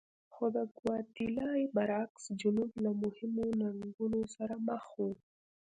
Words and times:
خو 0.33 0.45
د 0.55 0.57
ګواتیلا 0.77 1.49
برعکس 1.75 2.23
جنوب 2.41 2.71
له 2.83 2.91
مهمو 3.01 3.45
ننګونو 3.61 4.21
سره 4.35 4.55
مخ 4.67 4.85
و. 5.05 5.07